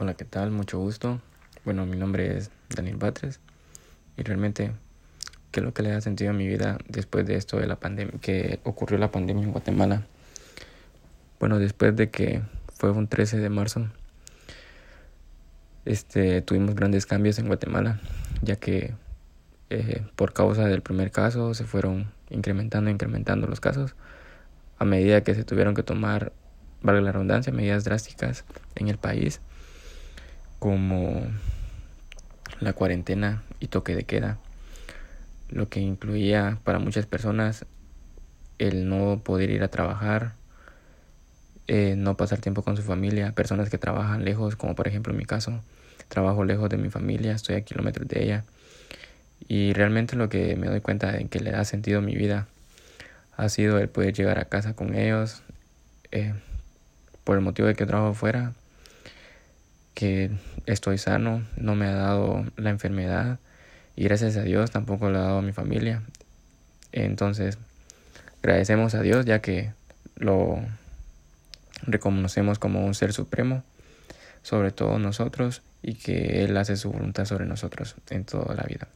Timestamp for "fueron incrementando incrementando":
21.64-23.48